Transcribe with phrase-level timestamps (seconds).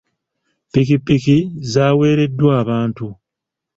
[0.69, 1.37] Ppikipiki
[1.71, 3.07] zaaweereddwa abantu.